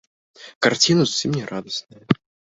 Карціна 0.67 1.03
зусім 1.11 1.31
не 1.37 1.45
радасная. 1.53 2.03